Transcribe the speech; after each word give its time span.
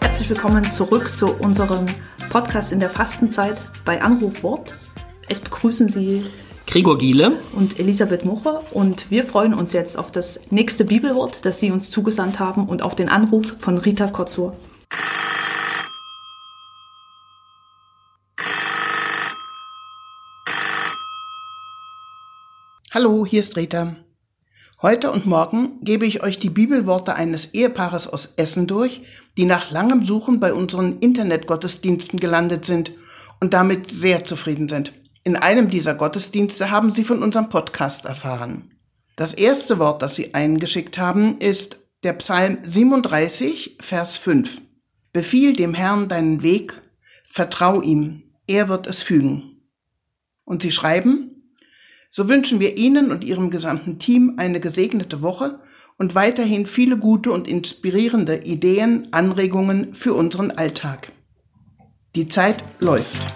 Herzlich 0.00 0.30
willkommen 0.30 0.70
zurück 0.70 1.14
zu 1.14 1.34
unserem 1.34 1.84
Podcast 2.30 2.72
in 2.72 2.80
der 2.80 2.88
Fastenzeit 2.88 3.58
bei 3.84 4.00
Anrufwort. 4.00 4.74
Es 5.28 5.40
begrüßen 5.40 5.88
Sie 5.90 6.24
Gregor 6.66 6.96
Giele 6.96 7.36
und 7.52 7.78
Elisabeth 7.78 8.24
Mucher 8.24 8.62
und 8.70 9.10
wir 9.10 9.26
freuen 9.26 9.52
uns 9.52 9.74
jetzt 9.74 9.98
auf 9.98 10.10
das 10.10 10.40
nächste 10.48 10.86
Bibelwort, 10.86 11.40
das 11.42 11.60
Sie 11.60 11.70
uns 11.70 11.90
zugesandt 11.90 12.38
haben 12.38 12.66
und 12.66 12.80
auf 12.80 12.96
den 12.96 13.10
Anruf 13.10 13.56
von 13.58 13.76
Rita 13.76 14.06
Kotzur. 14.06 14.56
Hallo, 22.94 23.24
hier 23.24 23.40
ist 23.40 23.56
Rita. 23.56 23.96
Heute 24.82 25.12
und 25.12 25.24
morgen 25.24 25.80
gebe 25.80 26.04
ich 26.04 26.22
euch 26.22 26.38
die 26.38 26.50
Bibelworte 26.50 27.14
eines 27.14 27.54
Ehepaares 27.54 28.06
aus 28.06 28.34
Essen 28.36 28.66
durch, 28.66 29.00
die 29.38 29.46
nach 29.46 29.70
langem 29.70 30.04
Suchen 30.04 30.40
bei 30.40 30.52
unseren 30.52 30.98
Internetgottesdiensten 30.98 32.20
gelandet 32.20 32.66
sind 32.66 32.92
und 33.40 33.54
damit 33.54 33.88
sehr 33.88 34.24
zufrieden 34.24 34.68
sind. 34.68 34.92
In 35.24 35.36
einem 35.36 35.70
dieser 35.70 35.94
Gottesdienste 35.94 36.70
haben 36.70 36.92
sie 36.92 37.04
von 37.04 37.22
unserem 37.22 37.48
Podcast 37.48 38.04
erfahren. 38.04 38.72
Das 39.16 39.32
erste 39.32 39.78
Wort, 39.78 40.02
das 40.02 40.14
sie 40.14 40.34
eingeschickt 40.34 40.98
haben, 40.98 41.38
ist 41.38 41.78
der 42.02 42.12
Psalm 42.12 42.58
37, 42.62 43.78
Vers 43.80 44.18
5. 44.18 44.60
Befiehl 45.14 45.54
dem 45.54 45.72
Herrn 45.72 46.08
deinen 46.08 46.42
Weg, 46.42 46.74
vertrau 47.26 47.80
ihm, 47.80 48.34
er 48.46 48.68
wird 48.68 48.86
es 48.86 49.02
fügen. 49.02 49.62
Und 50.44 50.60
sie 50.60 50.72
schreiben, 50.72 51.31
so 52.14 52.28
wünschen 52.28 52.60
wir 52.60 52.76
Ihnen 52.76 53.10
und 53.10 53.24
Ihrem 53.24 53.48
gesamten 53.48 53.98
Team 53.98 54.34
eine 54.36 54.60
gesegnete 54.60 55.22
Woche 55.22 55.60
und 55.96 56.14
weiterhin 56.14 56.66
viele 56.66 56.98
gute 56.98 57.32
und 57.32 57.48
inspirierende 57.48 58.44
Ideen, 58.44 59.08
Anregungen 59.12 59.94
für 59.94 60.12
unseren 60.12 60.50
Alltag. 60.50 61.10
Die 62.14 62.28
Zeit 62.28 62.64
läuft. 62.80 63.34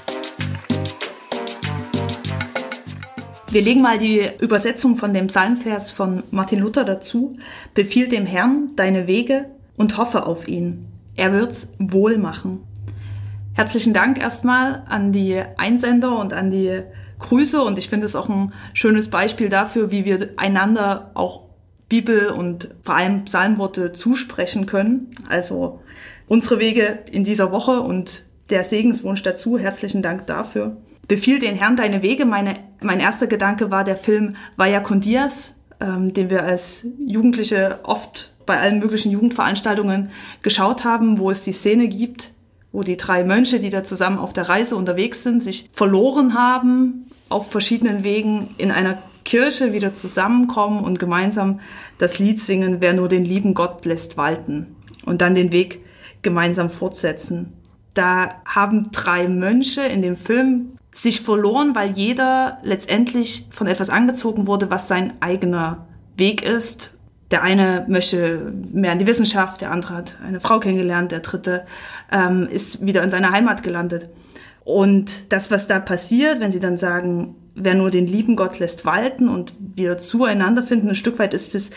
Wir 3.51 3.63
legen 3.63 3.81
mal 3.81 3.97
die 3.97 4.29
Übersetzung 4.41 4.97
von 4.97 5.15
dem 5.15 5.29
Psalmvers 5.29 5.91
von 5.91 6.25
Martin 6.31 6.59
Luther 6.59 6.85
dazu. 6.85 7.39
Befiehl 7.73 8.09
dem 8.09 8.27
Herrn 8.27 8.73
deine 8.77 9.07
Wege 9.07 9.47
und 9.79 9.97
hoffe 9.97 10.27
auf 10.27 10.47
ihn. 10.49 10.85
Er 11.15 11.33
wird's 11.33 11.73
wohl 11.79 12.19
machen. 12.19 12.61
Herzlichen 13.55 13.95
Dank 13.95 14.21
erstmal 14.21 14.83
an 14.87 15.13
die 15.13 15.43
Einsender 15.57 16.19
und 16.19 16.35
an 16.35 16.51
die 16.51 16.83
Grüße 17.19 17.63
und 17.63 17.79
ich 17.79 17.89
finde 17.89 18.07
es 18.07 18.17
auch 18.17 18.29
ein 18.29 18.53
schönes 18.75 19.11
Beispiel 19.11 19.49
dafür, 19.49 19.91
wie 19.91 20.05
wir 20.05 20.31
einander 20.37 21.11
auch 21.15 21.43
Bibel 21.89 22.29
und 22.29 22.75
vor 22.83 22.97
allem 22.97 23.25
Psalmworte 23.25 23.93
zusprechen 23.93 24.67
können. 24.67 25.09
Also 25.29 25.81
unsere 26.27 26.59
Wege 26.59 26.99
in 27.11 27.25
dieser 27.25 27.53
Woche 27.53 27.81
und 27.81 28.25
der 28.51 28.65
Segenswunsch 28.65 29.23
dazu. 29.23 29.59
Herzlichen 29.59 30.03
Dank 30.03 30.27
dafür. 30.27 30.77
Befiehl 31.09 31.39
den 31.39 31.55
Herrn 31.55 31.77
deine 31.77 32.03
Wege. 32.03 32.25
Meine, 32.25 32.57
mein 32.81 33.01
erster 33.01 33.27
Gedanke 33.27 33.71
war 33.71 33.85
der 33.85 33.97
Film 33.97 34.35
Vaya 34.57 34.81
con 34.81 35.01
Diaz, 35.01 35.55
ähm, 35.81 36.13
den 36.13 36.31
wir 36.31 36.43
als 36.43 36.87
Jugendliche 36.99 37.81
oft 37.85 38.33
bei 38.45 38.59
allen 38.59 38.79
möglichen 38.79 39.11
Jugendveranstaltungen 39.11 40.11
geschaut 40.43 40.85
haben, 40.85 41.19
wo 41.19 41.31
es 41.31 41.43
die 41.43 41.53
Szene 41.53 41.89
gibt, 41.89 42.33
wo 42.73 42.83
die 42.83 42.97
drei 42.97 43.25
Mönche, 43.25 43.61
die 43.61 43.71
da 43.71 43.85
zusammen 43.85 44.19
auf 44.19 44.33
der 44.33 44.49
Reise 44.49 44.77
unterwegs 44.77 45.23
sind, 45.23 45.43
sich 45.43 45.69
verloren 45.73 46.35
haben, 46.35 47.06
auf 47.29 47.51
verschiedenen 47.51 48.05
Wegen 48.05 48.55
in 48.59 48.71
einer 48.71 48.99
Kirche 49.25 49.73
wieder 49.73 49.93
zusammenkommen 49.93 50.85
und 50.85 50.99
gemeinsam 50.99 51.61
das 51.99 52.19
Lied 52.19 52.41
singen, 52.41 52.77
wer 52.81 52.95
nur 52.95 53.09
den 53.09 53.25
lieben 53.25 53.55
Gott 53.55 53.85
lässt 53.85 54.17
walten 54.17 54.77
und 55.05 55.21
dann 55.21 55.35
den 55.35 55.53
Weg 55.53 55.85
gemeinsam 56.23 56.71
fortsetzen. 56.71 57.53
Da 57.95 58.35
haben 58.45 58.91
drei 58.93 59.27
Mönche 59.27 59.83
in 59.83 60.03
dem 60.03 60.17
Film 60.17 60.77
sich 60.93 61.21
verloren, 61.21 61.75
weil 61.75 61.91
jeder 61.93 62.59
letztendlich 62.63 63.49
von 63.51 63.67
etwas 63.67 63.91
angezogen 63.91 64.47
wurde, 64.47 64.71
was 64.71 64.89
sein 64.89 65.15
eigener 65.21 65.87
Weg 66.17 66.43
ist. 66.43 66.93
Der 67.31 67.43
eine 67.43 67.85
möchte 67.89 68.53
mehr 68.73 68.93
in 68.93 68.99
die 68.99 69.07
Wissenschaft, 69.07 69.61
der 69.61 69.73
andere 69.73 69.95
hat 69.95 70.19
eine 70.25 70.41
Frau 70.41 70.61
kennengelernt, 70.61 71.11
der 71.11 71.21
dritte 71.21 71.67
ähm, 72.13 72.49
ist 72.51 72.87
wieder 72.87 73.03
in 73.03 73.11
seiner 73.11 73.33
Heimat 73.33 73.63
gelandet. 73.63 74.09
Und 74.67 75.33
das, 75.33 75.53
was 75.53 75.69
da 75.69 75.79
passiert, 75.79 76.41
wenn 76.41 76.51
sie 76.51 76.59
dann 76.59 76.77
sagen, 76.77 77.37
wer 77.55 77.77
nur 77.77 77.93
den 77.93 78.09
lieben 78.09 78.35
Gott 78.35 78.59
lässt 78.59 78.85
walten 78.85 79.29
und 79.29 79.55
wir 79.61 79.97
zueinander 79.99 80.65
finden, 80.65 80.89
ein 80.89 80.97
Stück 80.97 81.21
weit 81.21 81.35
ist 81.35 81.55
es, 81.55 81.71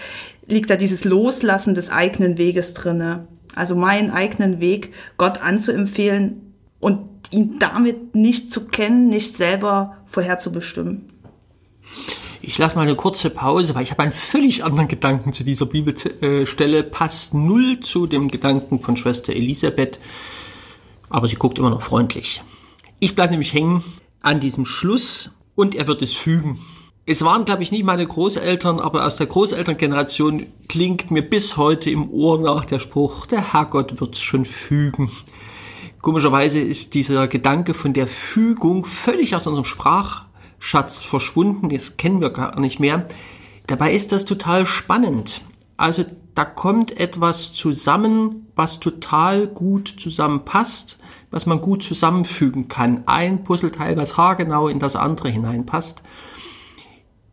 liegt 0.47 0.71
da 0.71 0.75
dieses 0.75 1.05
Loslassen 1.05 1.75
des 1.75 1.91
eigenen 1.91 2.39
Weges 2.39 2.73
drinne. 2.73 3.27
Also 3.53 3.75
meinen 3.75 4.09
eigenen 4.09 4.59
Weg 4.59 4.91
Gott 5.17 5.39
anzuempfehlen 5.39 6.55
und 6.79 7.05
ihn 7.29 7.59
damit 7.59 8.15
nicht 8.15 8.51
zu 8.51 8.65
kennen, 8.65 9.07
nicht 9.07 9.35
selber 9.35 9.97
vorherzubestimmen. 10.07 11.05
Ich 12.41 12.57
lasse 12.57 12.75
mal 12.75 12.81
eine 12.81 12.95
kurze 12.95 13.29
Pause, 13.29 13.75
weil 13.75 13.83
ich 13.83 13.91
habe 13.91 14.01
einen 14.01 14.13
völlig 14.13 14.63
anderen 14.63 14.87
Gedanken 14.87 15.31
zu 15.31 15.43
dieser 15.43 15.67
Bibelstelle. 15.67 16.81
Passt 16.81 17.35
null 17.35 17.81
zu 17.81 18.07
dem 18.07 18.29
Gedanken 18.29 18.79
von 18.79 18.97
Schwester 18.97 19.31
Elisabeth, 19.33 19.99
aber 21.11 21.27
sie 21.27 21.35
guckt 21.35 21.59
immer 21.59 21.69
noch 21.69 21.83
freundlich. 21.83 22.41
Ich 23.01 23.15
bleibe 23.15 23.31
nämlich 23.31 23.53
hängen 23.53 23.81
an 24.21 24.41
diesem 24.41 24.65
Schluss 24.65 25.31
und 25.55 25.73
er 25.73 25.87
wird 25.87 26.01
es 26.01 26.13
fügen. 26.13 26.59
Es 27.05 27.23
waren, 27.23 27.45
glaube 27.45 27.63
ich, 27.63 27.71
nicht 27.71 27.85
meine 27.85 28.05
Großeltern, 28.05 28.81
aber 28.81 29.05
aus 29.05 29.15
der 29.15 29.27
Großelterngeneration 29.27 30.47
klingt 30.67 31.09
mir 31.09 31.21
bis 31.21 31.55
heute 31.55 31.89
im 31.89 32.11
Ohr 32.11 32.39
nach 32.41 32.65
der 32.65 32.79
Spruch, 32.79 33.25
der 33.25 33.53
Herrgott 33.53 34.01
wird 34.01 34.15
es 34.15 34.21
schon 34.21 34.43
fügen. 34.43 35.09
Komischerweise 36.01 36.59
ist 36.59 36.93
dieser 36.93 37.29
Gedanke 37.29 37.73
von 37.73 37.93
der 37.93 38.07
Fügung 38.07 38.83
völlig 38.83 39.33
aus 39.33 39.47
unserem 39.47 39.65
Sprachschatz 39.65 41.03
verschwunden. 41.03 41.69
Das 41.69 41.95
kennen 41.95 42.19
wir 42.19 42.31
gar 42.31 42.59
nicht 42.59 42.81
mehr. 42.81 43.07
Dabei 43.67 43.93
ist 43.93 44.11
das 44.11 44.25
total 44.25 44.65
spannend. 44.65 45.41
Also 45.77 46.03
da 46.35 46.43
kommt 46.43 46.99
etwas 46.99 47.53
zusammen, 47.53 48.47
was 48.55 48.79
total 48.79 49.47
gut 49.47 49.95
zusammenpasst, 49.99 50.99
was 51.31 51.45
man 51.45 51.61
gut 51.61 51.83
zusammenfügen 51.83 52.67
kann. 52.67 53.03
Ein 53.05 53.43
Puzzleteil, 53.43 53.97
was 53.97 54.17
haargenau 54.17 54.67
in 54.67 54.79
das 54.79 54.95
andere 54.95 55.29
hineinpasst. 55.29 56.03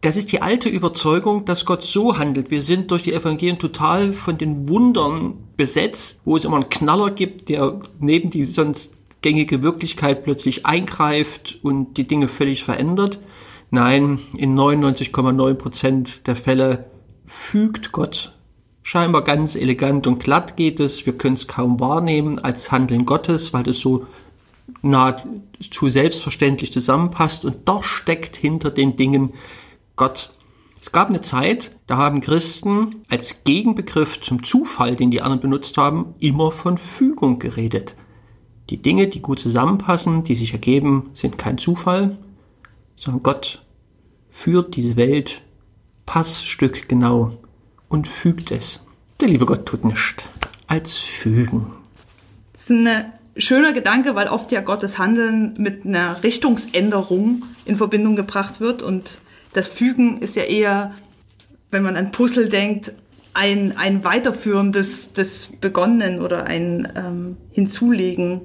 Das 0.03 0.17
ist 0.17 0.31
die 0.31 0.43
alte 0.43 0.69
Überzeugung, 0.69 1.45
dass 1.47 1.65
Gott 1.65 1.83
so 1.83 2.19
handelt. 2.19 2.51
Wir 2.51 2.63
sind 2.63 2.91
durch 2.91 3.03
die 3.03 3.15
Evangelien 3.15 3.59
total 3.59 4.13
von 4.13 4.39
den 4.39 4.69
Wundern 4.69 5.39
besetzt, 5.57 6.21
wo 6.25 6.37
es 6.37 6.45
immer 6.45 6.57
einen 6.57 6.69
Knaller 6.69 7.11
gibt, 7.11 7.49
der 7.49 7.81
neben 7.99 8.31
die 8.31 8.45
sonst 8.45 8.95
gängige 9.23 9.63
Wirklichkeit 9.63 10.23
plötzlich 10.23 10.67
eingreift 10.67 11.59
und 11.63 11.97
die 11.97 12.07
Dinge 12.07 12.29
völlig 12.29 12.63
verändert. 12.63 13.19
Nein, 13.71 14.21
in 14.37 14.55
99,9 14.57 15.55
Prozent 15.55 16.27
der 16.29 16.37
Fälle 16.37 16.91
fügt 17.27 17.91
Gott. 17.91 18.36
Scheinbar 18.89 19.25
ganz 19.25 19.57
elegant 19.57 20.07
und 20.07 20.21
glatt 20.21 20.57
geht 20.57 20.79
es. 20.79 21.07
Wir 21.07 21.19
können 21.19 21.35
es 21.35 21.49
kaum 21.49 21.81
wahrnehmen 21.81 22.39
als 22.39 22.71
Handeln 22.71 23.05
Gottes, 23.05 23.53
weil 23.53 23.65
das 23.65 23.79
so 23.79 24.07
nahezu 24.81 25.89
selbstverständlich 25.89 26.73
zusammenpasst. 26.73 27.45
Und 27.45 27.69
doch 27.69 27.83
steckt 27.83 28.37
hinter 28.37 28.71
den 28.71 28.95
Dingen 28.95 29.33
Gott. 29.97 30.31
Es 30.81 30.93
gab 30.93 31.09
eine 31.09 31.21
Zeit, 31.21 31.75
da 31.89 31.97
haben 31.97 32.21
Christen 32.21 33.03
als 33.09 33.43
Gegenbegriff 33.43 34.21
zum 34.21 34.45
Zufall, 34.45 34.95
den 34.95 35.11
die 35.11 35.21
anderen 35.21 35.41
benutzt 35.41 35.77
haben, 35.79 36.15
immer 36.21 36.53
von 36.53 36.79
Fügung 36.79 37.41
geredet. 37.41 37.97
Die 38.71 38.81
Dinge, 38.81 39.09
die 39.09 39.21
gut 39.21 39.41
zusammenpassen, 39.41 40.23
die 40.23 40.37
sich 40.37 40.53
ergeben, 40.53 41.11
sind 41.13 41.39
kein 41.39 41.59
Zufall, 41.59 42.19
sondern 42.95 43.25
Gott 43.25 43.65
führt 44.31 44.77
diese 44.77 44.95
Welt 44.95 45.43
Passstück 46.07 46.89
genau 46.89 47.33
und 47.89 48.09
fügt 48.09 48.51
es. 48.51 48.81
Der 49.21 49.29
liebe 49.29 49.47
Gott 49.47 49.67
tut 49.67 49.85
nichts 49.85 50.25
als 50.67 50.95
fügen. 50.95 51.73
Das 52.53 52.63
ist 52.63 52.71
ein 52.71 53.13
schöner 53.37 53.73
Gedanke, 53.73 54.15
weil 54.15 54.29
oft 54.29 54.51
ja 54.53 54.61
Gottes 54.61 54.99
Handeln 54.99 55.55
mit 55.59 55.85
einer 55.85 56.23
Richtungsänderung 56.23 57.45
in 57.65 57.77
Verbindung 57.77 58.17
gebracht 58.17 58.61
wird 58.61 58.83
und 58.83 59.19
das 59.53 59.69
Fügen 59.69 60.21
ist 60.21 60.37
ja 60.37 60.43
eher, 60.43 60.93
wenn 61.71 61.83
man 61.83 61.97
an 61.97 62.11
Puzzle 62.11 62.49
denkt, 62.49 62.93
ein, 63.33 63.77
ein 63.77 64.05
Weiterführen 64.05 64.73
des, 64.73 65.13
des 65.13 65.51
Begonnenen 65.61 66.21
oder 66.21 66.45
ein 66.45 66.93
ähm, 66.97 67.37
Hinzulegen. 67.53 68.43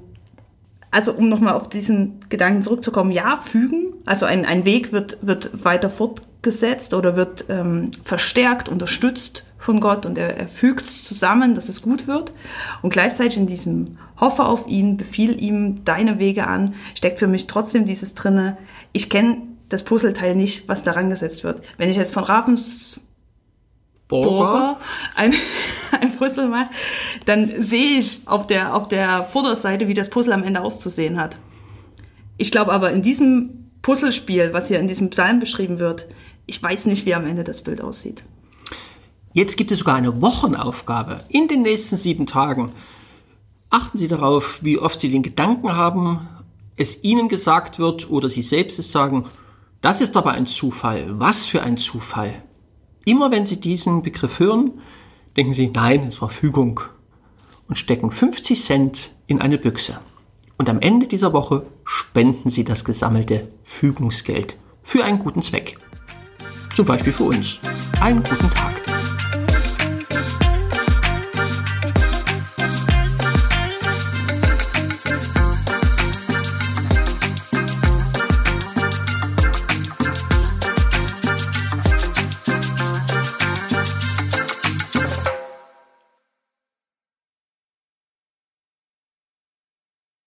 Also 0.89 1.13
um 1.13 1.29
nochmal 1.29 1.53
auf 1.53 1.69
diesen 1.69 2.19
Gedanken 2.29 2.61
zurückzukommen, 2.61 3.11
ja, 3.11 3.37
fügen, 3.37 3.93
also 4.05 4.25
ein, 4.25 4.45
ein 4.45 4.65
Weg 4.65 4.91
wird, 4.91 5.17
wird 5.21 5.63
weiter 5.63 5.89
fortgesetzt 6.41 6.93
oder 6.93 7.15
wird 7.15 7.45
ähm, 7.49 7.91
verstärkt, 8.03 8.67
unterstützt 8.67 9.45
von 9.59 9.79
Gott 9.79 10.07
und 10.07 10.17
er, 10.17 10.37
er 10.37 10.47
fügt 10.47 10.85
es 10.85 11.03
zusammen, 11.03 11.53
dass 11.53 11.69
es 11.69 11.83
gut 11.83 12.07
wird. 12.07 12.31
Und 12.81 12.91
gleichzeitig 12.91 13.37
in 13.37 13.45
diesem 13.45 13.97
Hoffe 14.19 14.43
auf 14.43 14.67
ihn, 14.67 14.97
befiehl 14.97 15.39
ihm 15.39 15.85
deine 15.85 16.17
Wege 16.17 16.47
an, 16.47 16.73
steckt 16.95 17.19
für 17.19 17.27
mich 17.27 17.45
trotzdem 17.45 17.85
dieses 17.85 18.15
drinne, 18.15 18.57
ich 18.91 19.09
kenne 19.09 19.37
das 19.69 19.83
Puzzleteil 19.83 20.35
nicht, 20.35 20.67
was 20.67 20.83
daran 20.83 21.09
gesetzt 21.09 21.43
wird. 21.43 21.63
Wenn 21.77 21.89
ich 21.89 21.97
jetzt 21.97 22.13
von 22.13 22.23
Ravens 22.23 22.99
Burger 24.07 24.77
ein, 25.15 25.33
ein 26.01 26.17
Puzzle 26.17 26.47
mache, 26.47 26.69
dann 27.25 27.51
sehe 27.61 27.99
ich 27.99 28.21
auf 28.25 28.47
der, 28.47 28.75
auf 28.75 28.87
der 28.87 29.23
Vorderseite, 29.23 29.87
wie 29.87 29.93
das 29.93 30.09
Puzzle 30.09 30.33
am 30.33 30.43
Ende 30.43 30.61
auszusehen 30.61 31.19
hat. 31.19 31.37
Ich 32.37 32.51
glaube 32.51 32.73
aber 32.73 32.91
in 32.91 33.03
diesem 33.03 33.61
Puzzlespiel, 33.81 34.53
was 34.53 34.67
hier 34.67 34.79
in 34.79 34.87
diesem 34.87 35.09
Psalm 35.09 35.39
beschrieben 35.39 35.79
wird, 35.79 36.07
ich 36.45 36.61
weiß 36.61 36.85
nicht, 36.87 37.05
wie 37.05 37.13
am 37.13 37.25
Ende 37.25 37.43
das 37.43 37.61
Bild 37.61 37.81
aussieht. 37.81 38.23
Jetzt 39.33 39.55
gibt 39.55 39.71
es 39.71 39.79
sogar 39.79 39.95
eine 39.95 40.21
Wochenaufgabe 40.21 41.23
in 41.29 41.47
den 41.47 41.61
nächsten 41.61 41.95
sieben 41.95 42.25
Tagen. 42.25 42.73
Achten 43.69 43.97
Sie 43.97 44.09
darauf, 44.09 44.59
wie 44.61 44.77
oft 44.77 44.99
Sie 44.99 45.09
den 45.09 45.23
Gedanken 45.23 45.73
haben, 45.75 46.27
es 46.75 47.03
Ihnen 47.03 47.29
gesagt 47.29 47.79
wird 47.79 48.09
oder 48.09 48.27
Sie 48.27 48.41
selbst 48.41 48.79
es 48.79 48.91
sagen, 48.91 49.25
das 49.81 50.01
ist 50.01 50.17
aber 50.17 50.33
ein 50.33 50.47
Zufall. 50.47 51.19
Was 51.19 51.45
für 51.45 51.63
ein 51.63 51.77
Zufall. 51.77 52.43
Immer 53.05 53.31
wenn 53.31 53.45
Sie 53.45 53.59
diesen 53.59 54.03
Begriff 54.03 54.39
hören, 54.39 54.81
denken 55.37 55.53
Sie, 55.53 55.69
nein, 55.69 56.03
es 56.03 56.21
war 56.21 56.29
Fügung 56.29 56.81
und 57.69 57.77
stecken 57.77 58.11
50 58.11 58.61
Cent 58.61 59.11
in 59.27 59.39
eine 59.39 59.57
Büchse. 59.57 59.99
Und 60.57 60.69
am 60.69 60.79
Ende 60.79 61.07
dieser 61.07 61.33
Woche 61.33 61.65
spenden 61.85 62.49
Sie 62.49 62.63
das 62.63 62.83
gesammelte 62.83 63.47
Fügungsgeld 63.63 64.57
für 64.83 65.03
einen 65.03 65.19
guten 65.19 65.41
Zweck. 65.41 65.79
Zum 66.75 66.85
Beispiel 66.85 67.13
für 67.13 67.25
uns. 67.25 67.59
Einen 67.99 68.23
guten 68.23 68.49
Tag. 68.49 68.90